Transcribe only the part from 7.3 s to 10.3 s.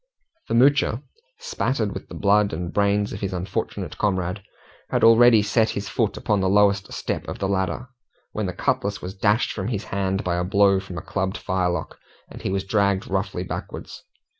the ladder, when the cutlass was dashed from his hand